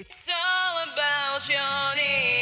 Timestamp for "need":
1.96-2.37